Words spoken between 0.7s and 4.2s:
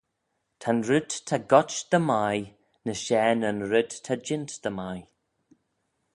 red ta goit dy mie ny share na'n red ta